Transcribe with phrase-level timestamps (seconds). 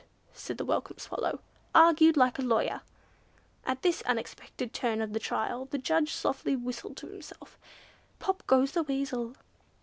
[0.33, 1.41] said the Welcome Swallow,
[1.75, 2.81] "argued like a lawyer."
[3.65, 7.59] At this unexpected turn of the trial the Judge softly whistled to himself,
[8.17, 9.35] "Pop goes the weasel."